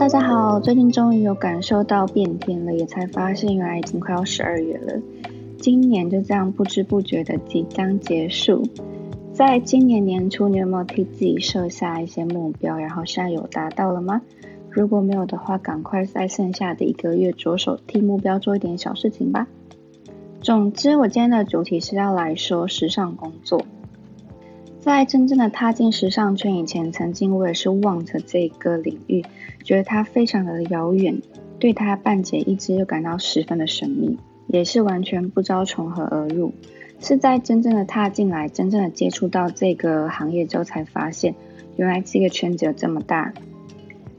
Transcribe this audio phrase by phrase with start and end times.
[0.00, 4.98] 大家好，最近终于有感受到变天了，也才发现原来已经快要十二月了。
[5.58, 8.62] 今年就这样不知不觉的即将结束。
[9.34, 12.78] 在今年年初，你有没有替自己设下一些目标？
[12.78, 14.22] 然后现在有达到了吗？
[14.70, 19.48] 如果没有的话，赶快在剩下的一个月着手替目标做一点小事情吧。
[20.40, 23.66] 总之，我今天的主题是要来说时尚工作。
[24.80, 29.22] 在真正的踏进时尚圈以前，曾经我也是望着这个领域，
[29.62, 31.20] 觉得它非常的遥远，
[31.58, 34.16] 对它半解一知又感到十分的神秘，
[34.46, 36.54] 也是完全不知道从何而入。
[36.98, 41.34] 是在真正的踏进来，真正的接触到这个行业之后，才发现
[41.76, 43.34] 原来这个圈子有这么大。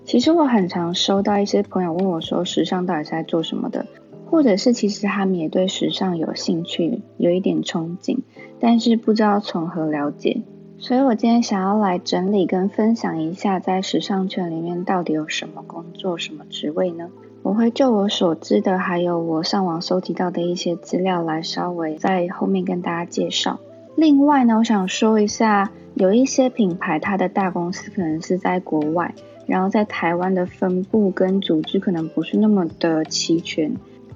[0.06, 3.88] 其实我很常收到一些朋友问我说，时尚到底是在做什么的？
[4.30, 8.20] 或者是其实他们也对时尚有兴趣，有一点憧憬，
[8.60, 10.42] 但是不知道从何了解。
[10.82, 17.08] 所以我今天想要来整理跟分享一下，在时尚圈里面到底有什么工作、什么职位呢？
[17.44, 23.60] 我会就我所知的，还有我上网搜集到的一些资料来稍微在后面跟大家介绍。
[23.96, 29.14] 另外呢，我想说一下，有一些品牌它的大公司可能是在国外，
[29.46, 33.72] 然后在台湾的分布跟组织可能不是那么的齐全。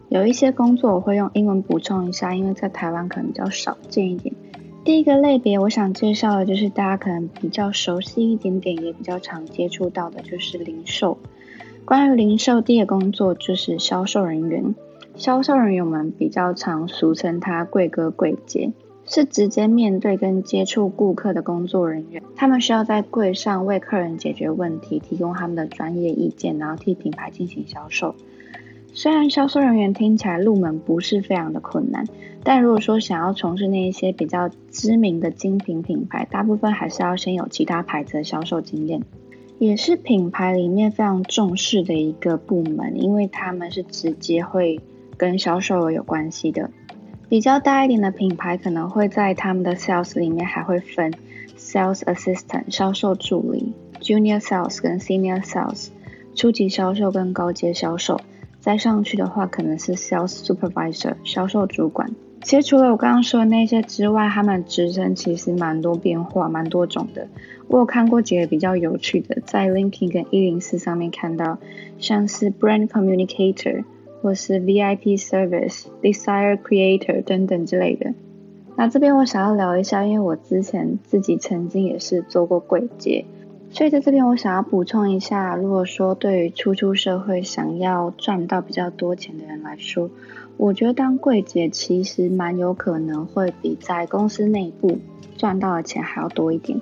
[0.09, 4.33] 有一些工作我会用英文补充一下，因为在台湾可能比较少见一点。
[4.85, 11.17] 第一个类别我想介绍的就是大家可能比较熟悉一点点，也比较常接触到的，就是零售。
[11.85, 14.75] 关于零售，第一个工作就是销售人员。
[15.15, 18.73] 销售人员们比较常俗称他柜哥柜姐，
[19.07, 22.21] 是直接面对跟接触顾客的工作人员。
[22.35, 28.13] 他们需要在柜上为客人解决问题，提供他们的专业意见，然后替品牌进行销售。
[28.97, 32.07] 虽然销售人员听起来入门不是非常的困难，
[32.45, 39.01] 但如果说想要从事那一些比较知名的精品品牌，大部分还是要先有其他牌子的销售经验，
[39.59, 44.79] 也是品牌里面非常重视的一个部门，因为他们是直接会
[45.17, 46.71] 跟销售有关系的。
[47.27, 51.11] 比较大一点的品牌可能会在他们的 sales 里面还会分
[51.57, 55.89] sales assistant 销售助理，junior sales 跟 senior sales
[56.33, 58.21] 初级销售跟高阶销售。
[58.65, 62.09] 再上去的话，可能是 sales supervisor 销售主管。
[62.41, 67.27] 其实除了我刚刚说的那些之外，他们职称其实蛮多变化，蛮多种的。
[67.67, 71.59] 我有看过几个比较有趣的，在 LinkedIn 跟一零四上面看到，
[71.99, 73.83] 像是 brand communicator
[74.23, 78.15] 或是 VIP service desire creator 等等之类的。
[78.75, 83.25] 那这边我想要聊一下，因为我之前自己曾经也是做过柜姐。
[83.75, 90.09] 所以在这边，我想要补充一下，如果说对于初出社会想要赚到比较多钱的人来说，
[90.55, 94.97] 我觉得当柜姐其实蛮有可能会比在公司内部
[95.35, 96.79] 赚到的钱还要多一点。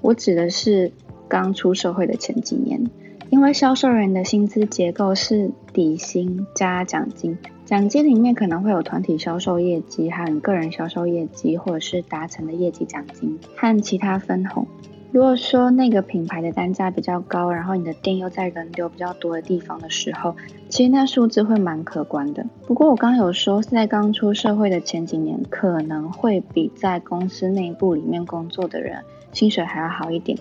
[0.00, 0.90] 我指的是
[1.28, 2.90] 刚出社会的前几年，
[3.30, 14.66] 因为销售人的薪资结构是底薪加奖金，奖金里面可能会有团体销售业绩，还有个人销售业绩，或者是达成的业绩奖金和其他分红。
[15.12, 20.34] 如果说那个品牌的单价比较高，然后你的店又在人流比较多的地方的时候，
[20.70, 22.46] 其实那数字会蛮可观的。
[22.66, 30.38] 不过我刚有说，在刚出社会的前几年，可能会比在公司内部里面工作的人薪水还要好一点。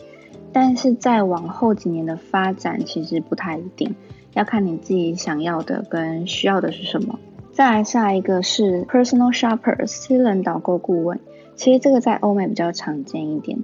[0.53, 3.93] 但是在往后几年的发展，其实不太一定，
[4.35, 7.19] 要看你自己想要的跟需要的是什么。
[7.51, 11.19] 再来下一个是 personal shopper 私人导购顾问，
[11.55, 13.59] 其实这个在欧美比较常见一点。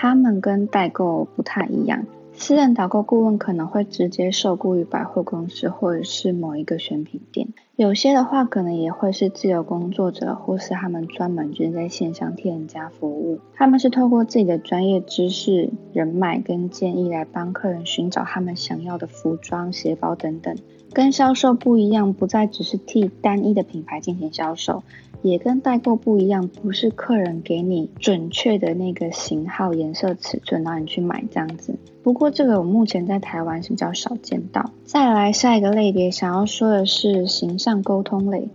[0.00, 13.38] 他们跟代购不太一样，私人导购顾问可能会直接受雇于百货公司或者是某一个选品店，有些的话可能也会是自由工作者，或是他们专门就是在线上替人家服务。
[13.54, 20.56] 他们是透过自己的专业知识、人脉跟建议来帮客人寻找他们想要的服装、鞋包等等。
[20.92, 24.82] 跟销售不一样，不再只是替单一的品牌进行销售。
[25.20, 31.76] 也跟代购不一样，不是客人给你准确的那个型号、颜色、尺寸，让你去买这样子。
[32.04, 34.70] 不过这个我目前在台湾是比较少见到。
[34.84, 38.48] 再来下一个类别，想要说的是形象沟通类。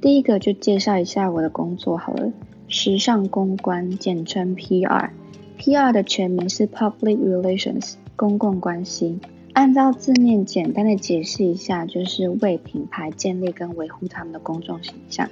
[0.00, 2.32] 第一个就介绍一下我的工作好了，
[2.68, 5.10] 时尚公关，简称 PR。
[5.58, 9.18] PR 的全名是 Public Relations，公共关系。
[9.54, 15.28] 按照字面简单的解释一下，就是为品牌建立跟维护他们的公众形象。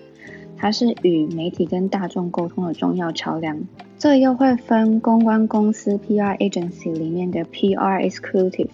[0.56, 3.60] 它是与媒体跟大众沟通的重要桥梁。
[3.98, 8.70] 这又会分公关公司 （PR agency） 里面的 PR executive，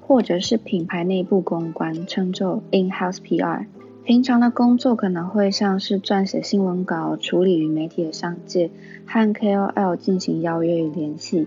[0.00, 3.64] 或者是品牌内部公关，称作 in-house PR。
[4.04, 8.68] 平常的工作可能会像是撰写新闻稿、处理与媒体的商界，
[9.06, 11.46] 和 KOL 进行邀约与联系，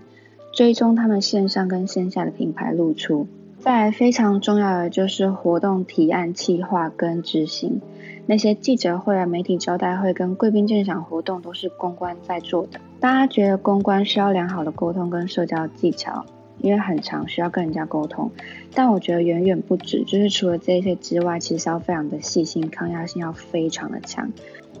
[0.54, 3.26] 追踪他们线上跟线下的品牌露出。
[3.58, 7.82] 再非常重要的就是活动提案、企划跟执行。
[8.24, 12.80] 那些记者会啊、媒体招待会跟贵宾鉴赏活动都是公关在做的。
[13.00, 16.24] 大家觉得公关需要良好的沟通跟社交技巧，
[16.58, 18.30] 因为很长需要跟人家沟通。
[18.74, 24.32] 但我觉得远远不止，就是除了这些之外，其实要非常的细心，抗压性要非常的强，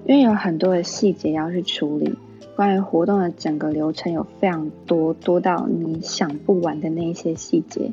[0.04, 2.14] 因为有很多的细节要去处理。
[2.54, 7.92] 关于活动的整个流程有非常多，多到你想不完的那一些细节，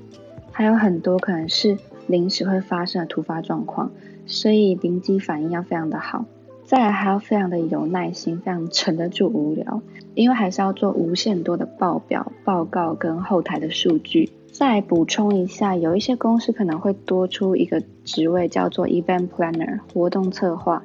[0.51, 1.77] 还有很多可能是
[2.07, 3.91] 临时会发生的突发状况。
[4.25, 6.23] 所以临机反应要非常的好，
[6.65, 9.81] 再来还要非常的有耐心，非常沉得住无聊，
[10.15, 14.31] 因为还是要做无限多的报表、报告跟后台的数据。
[14.51, 20.83] 再补充一下，有一些公司可能会多出一个职位叫做 Event Planner 活动策划，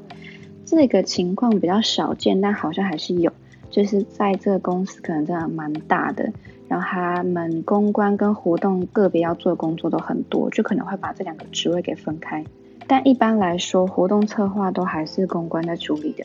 [0.64, 3.30] 这个情况比较少见，但好像还是有，
[3.70, 6.32] 就是在这个公司可能真的蛮大的，
[6.66, 12.44] 然后他们公关跟活动个别要做的工作都很多，就可能会把这两个职位给分开。
[12.88, 16.24] 但一般来说，活动策划都还是公关在处理的。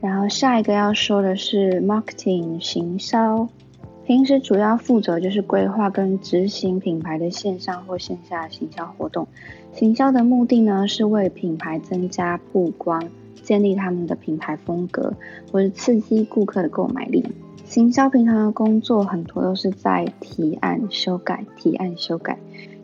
[0.00, 3.48] 然后下一个要说的是 marketing 行销，
[4.06, 9.26] 平时主要负责就是规划跟执行品牌的线上或线下行销活动。
[9.72, 13.02] 行销的目的呢，是为品牌增加曝光，
[13.42, 15.12] 建立他们的品牌风格，
[15.50, 17.24] 或是刺激顾客的购买力。
[17.64, 22.38] 行销平常的工作很多都是在提案、修改、提案、修改，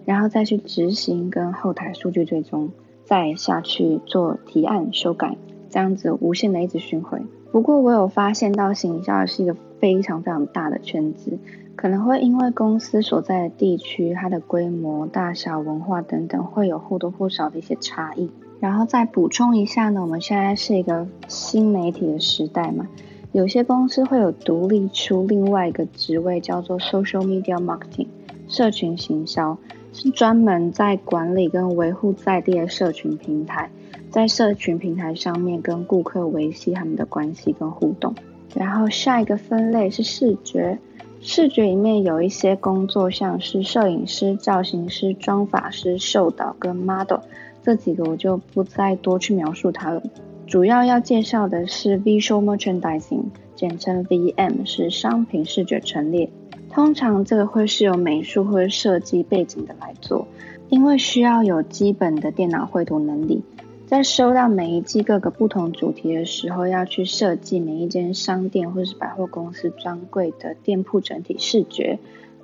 [0.05, 2.71] 然后再去执行跟后台数据追踪。
[3.11, 5.37] 再下去做提案修改，
[5.69, 7.25] 这样子无限的一直循环。
[7.51, 11.37] 不过我有发现到行销是一个非常非常大的圈子，
[11.75, 18.31] 可能会因为公司所在的地区、它的规模、大小、文化等等，会有或多或少的一些差异。
[18.61, 22.87] 然后再补充一下呢，我们现在是一个新媒体的时代嘛，
[23.33, 28.07] 有些公司会有独立出另外一个职位，叫做 Social Media Marketing，
[28.47, 29.59] 社群行销。
[29.93, 33.71] 是专门在管理跟维护在地的社群平台，
[34.11, 38.15] 在社群平台上面跟顾客维系他们的关系跟互动。
[38.55, 40.79] 然后下一个分类是视觉，
[41.21, 47.21] 视觉里面有一些工作，像是摄影师、造型师、妆发师、秀导跟 model，
[47.63, 50.03] 这几个我就不再多去描述它了。
[50.47, 53.23] 主要要介绍的是 visual merchandising，
[53.55, 56.29] 简称 VM，是商品视觉陈列。
[56.71, 60.27] 通常这个会是由美术或者设计背景的来做，
[60.69, 63.43] 因为需要有基本的电脑绘图能力。
[63.87, 71.99] 在收到每一季各个不同主题的时候，要去设计每一间商店或是百货公司专柜的店铺整体视觉、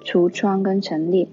[0.05, 1.29] 橱窗跟陈列。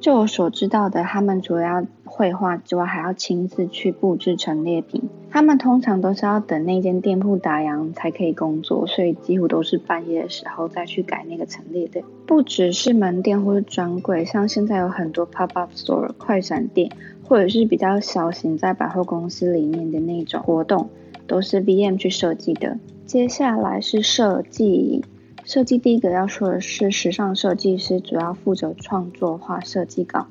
[0.00, 5.02] 就我所知道的，他们除了要绘画之外，还要亲自去布置陈列品。
[5.30, 12.00] 他们通常都是要等那间店铺打烊才可以工作，所以几乎都是半夜的时候再去改那个陈列的。
[12.26, 16.90] 不只是门店或是专柜，像现在有很多 pop up store 快闪店，
[17.24, 20.88] 或者是比较小型在百货公司里面的那种活动，
[21.26, 22.78] 都是 VM 去设计的。
[23.04, 25.04] 接下来是设计。
[25.48, 30.26] 设计第一个要说的是，时尚设计师主要负责创作画设计稿，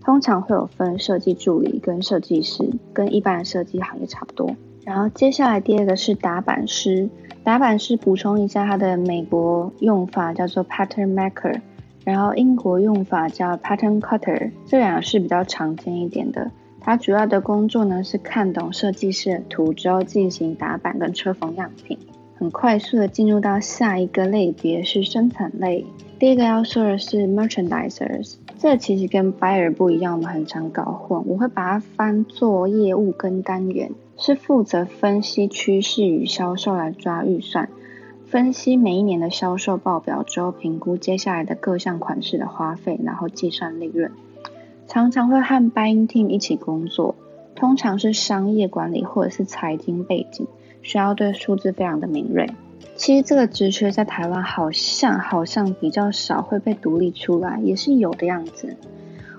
[0.00, 4.54] 通常会有分设计助理跟设计师，跟一般的设计行业差不多。
[4.84, 7.10] 然后接下来第二个是打版师，
[7.42, 11.60] 打版师补充一下它的美国用法叫做 pattern maker，
[12.04, 16.48] 然后英国用法叫 pattern cutter，这两个是比较常见一点的。
[16.80, 21.98] 它主要的工作呢是看懂设计师的图之后进行打版跟车缝样品。
[22.40, 25.84] 很快速的进入到下一个类别是生产类。
[26.18, 31.22] 第一个要说的是 merchandisers，这其实跟 buyer 不一样，我们很常搞混。
[31.26, 37.68] 我会把它翻作业务跟单元，是负责分析趋势与销售来抓预算，
[38.24, 44.10] 分析每一年的销售报表之后，评估接下来的各项款式的花费，然后计算利润。
[44.86, 47.16] 常常会和 buying team 一起工作，
[47.54, 50.46] 通常是商业管理或者是财经背景。
[50.82, 52.48] 需要对数字非常的敏锐。
[52.96, 58.76] 其实这个职缺在台湾好像好像比较少会被独立出来，也是有的样子。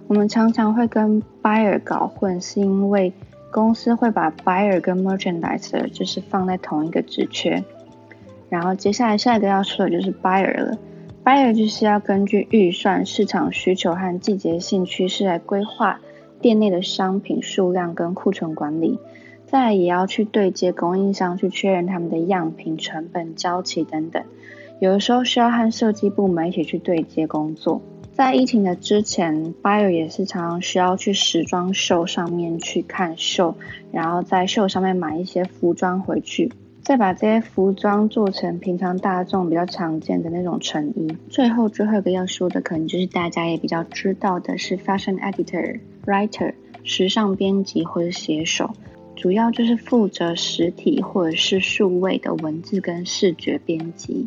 [0.08, 3.14] 我们常常会跟 buyer 搞混，是因为
[3.52, 7.64] 公司会把 buyer 跟 merchandiser 就是放在同一个职缺。
[8.50, 10.78] 然后接下来下一个要说的就是 buyer 了。
[11.24, 16.02] buyer 就是要根据预算、市场需求和季节性趋势来规划
[16.42, 19.00] 店内的商品数量跟库存管理。
[19.52, 24.24] 再也要去对接供应商，去确认他们的样品、成本、交期等等。
[24.80, 27.82] 有的时候需要和设计部门一起去对接工作。
[28.14, 33.54] 在疫情的之前，BIO 也是常常需要去时装秀上面去看秀，
[33.92, 36.50] 然后在秀上面买一些服装回去，
[36.82, 41.14] 再把这些服装做成平常大众比较常见的那种成衣。
[41.30, 45.82] 最后最后一个要说的，可能就是大家也比较知道的是 fashion editor。
[46.06, 46.54] writer
[46.84, 48.72] 时尚编辑或者写手，
[49.16, 54.26] 主要就是负责实体或者是数位的文字跟视觉编辑，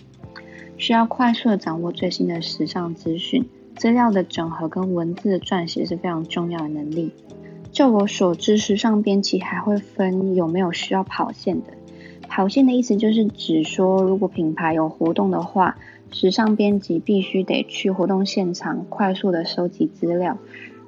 [0.77, 3.45] 需要快速的掌握最新的时尚资讯，
[3.77, 7.13] 资料的整合跟文字的撰写是非常重要的能力。
[7.73, 11.73] 就我所知，时尚编辑还会分有没有需要跑线的。
[12.29, 15.77] 跑线的意思就是指说，如果品牌有活动的话，
[16.13, 20.39] 时尚编辑必须得去活动现场快速的收集资料。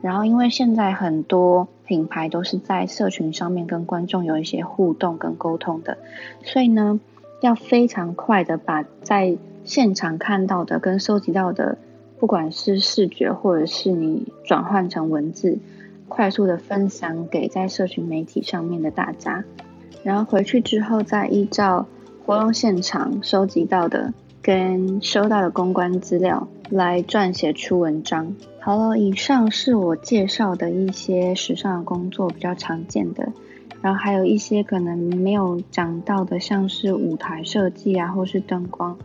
[0.00, 5.96] 然后，因为现在很多品牌都是在社群上面跟观众有一些互动跟沟通的，
[6.42, 7.00] 所以呢，
[7.40, 11.78] 要非常快的把在现场看到的跟收集到的，
[12.18, 15.58] 不管是视觉或者是你转换成文字。
[16.08, 19.42] 快速的分享给在社群媒体上面的大家，
[20.04, 21.84] 然后回去之后再依照
[22.24, 28.34] 活动现场收集到的跟收到的公关资料来撰写出文章。
[28.60, 33.32] 好了，以上是我介绍的一些时尚工作比较常见的，
[33.80, 38.98] 然后还有一些可能没有讲到的，像是舞台设计啊，或是灯光。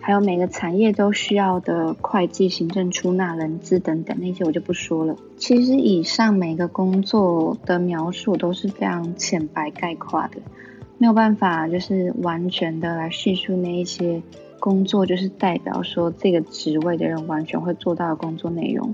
[0.00, 5.16] 还有每个产业都需要的会计、行政、出纳、人资等等那些我就不说了。
[5.36, 10.36] 其实以上每个工作的描述都是非常浅白概括的，
[10.96, 14.22] 没有办法就是完全的来叙述那一些
[14.58, 18.92] 工作，就是代表说这个职位的人完全会做到的工作内容。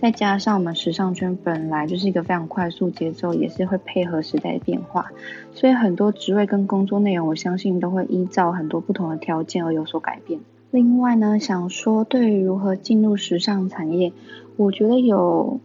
[0.00, 5.10] 再加上我们时尚圈本来就是一个非常快速节奏，也是会配合时代的变化，
[5.52, 10.38] 所以很多职位跟工作内容，我相信都会依照很多不同的条件而有所改变。
[10.70, 14.12] 另外呢，想说对于如何进入时尚产业，
[14.56, 15.58] 我觉得有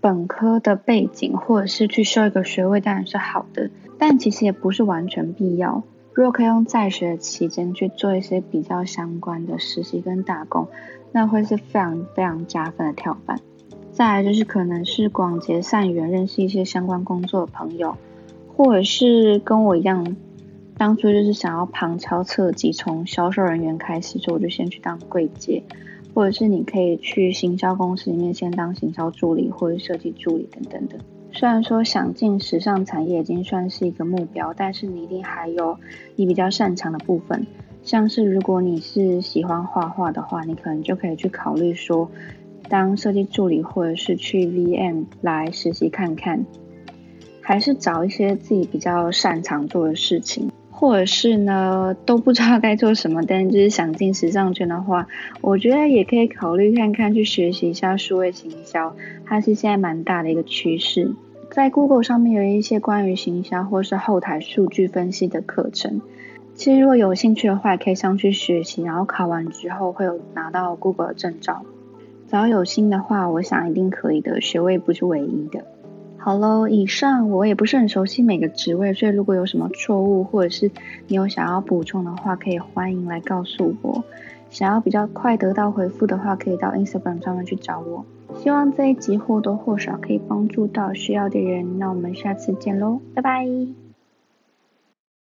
[0.00, 5.84] 本科的背景或者是去修一个学位当然是好的，但其实也不是完全必要。
[6.18, 10.66] 如果可以用在学期间去做一些比较相关的实习跟打工，
[11.12, 13.38] 那会是非常非常加分的跳板。
[13.92, 17.96] 再来就是可能是广结善缘，认识一些相关工作的朋友，
[18.56, 20.16] 或者是跟我一样，
[20.76, 25.62] 当初就是想要旁敲侧击从销售人员开始，所以我就先去当柜姐，
[26.14, 30.98] 或者是你可以去行销公司里面先当行销助理或者设计助理等等的。
[31.38, 35.78] 虽然说想进时尚产业已经算是一个目标，但是你一定还有
[36.16, 37.46] 你比较擅长的部分，
[37.84, 42.10] 像是如果你是喜欢画画的话，你可能就可以去考虑说。
[42.68, 46.44] 当设计助理，或者是去 VM 来实习看看，
[47.40, 55.06] 还是找一些自己比较擅长做的事情，或者是呢都不知道该做什么，但就是想进时尚圈的话，
[55.40, 61.12] 我觉得也可以考虑看看去学习一下数位行销，它是现在蛮大的一个趋势。
[61.50, 66.00] 在 Google 上面有一些关于行销或是后台数据分析的课程，
[66.54, 71.62] 其实如果有兴趣的话，可以上去学习，然后考完之后会有拿到 Google 的证照。
[72.28, 74.40] 只要有心的话，我想一定可以的。
[74.40, 75.64] 学位不是唯一的。
[76.18, 80.70] 好喽，以上我也不是很熟悉每个职位，所以如果有什么错误，或者是
[81.06, 84.04] 你有想要补充的话，可以欢迎来告诉我。
[84.50, 88.04] 想要比较快得到回复的话，可以到 Instagram 上面去找我。
[88.36, 91.78] 希望这一集或多或少可以帮助到需要的人。
[91.78, 93.87] 那我们下次见喽，拜拜。